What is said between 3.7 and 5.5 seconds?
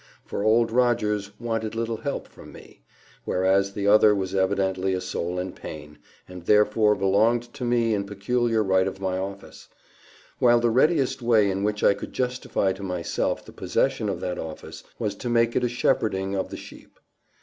the other was evidently a soul